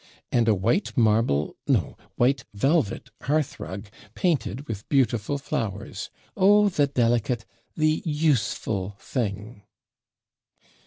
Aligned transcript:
And 0.31 0.47
a 0.47 0.55
white 0.55 0.97
marble 0.97 1.57
no! 1.67 1.95
white 2.15 2.43
velvet 2.55 3.11
hearthrug, 3.21 3.85
painted 4.15 4.67
with 4.67 4.89
beautiful 4.89 5.37
flowers 5.37 6.09
oh, 6.35 6.69
the 6.69 6.87
delicate, 6.87 7.45
the 7.77 8.01
USEFUL 8.07 8.97
thing!' 8.97 9.61